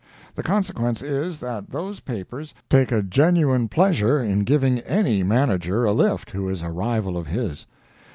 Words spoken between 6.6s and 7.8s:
a rival of his.